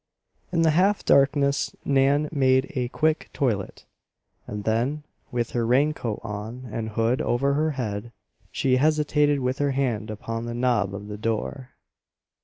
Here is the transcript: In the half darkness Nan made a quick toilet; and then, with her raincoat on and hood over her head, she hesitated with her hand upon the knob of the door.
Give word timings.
In 0.51 0.63
the 0.63 0.71
half 0.71 1.05
darkness 1.05 1.75
Nan 1.85 2.27
made 2.31 2.71
a 2.75 2.87
quick 2.87 3.29
toilet; 3.33 3.85
and 4.47 4.63
then, 4.63 5.03
with 5.31 5.51
her 5.51 5.63
raincoat 5.63 6.19
on 6.23 6.67
and 6.71 6.89
hood 6.89 7.21
over 7.21 7.53
her 7.53 7.69
head, 7.77 8.11
she 8.51 8.77
hesitated 8.77 9.41
with 9.41 9.59
her 9.59 9.73
hand 9.73 10.09
upon 10.09 10.45
the 10.45 10.55
knob 10.55 10.95
of 10.95 11.07
the 11.07 11.19
door. 11.19 11.75